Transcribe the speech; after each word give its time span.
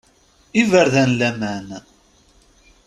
Iberdan 0.61 1.11
n 1.13 1.15
laman! 1.19 1.67